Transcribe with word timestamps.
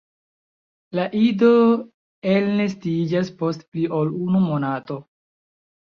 La 0.99 1.05
ido 1.23 1.51
elnestiĝas 2.33 3.33
post 3.45 3.71
pli 3.71 3.89
ol 4.03 4.13
unu 4.25 4.45
monato. 4.51 5.03